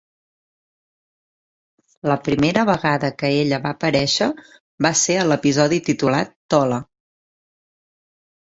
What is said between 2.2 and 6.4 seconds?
primera vegada que ella va aparèixer va ser a l'episodi titulat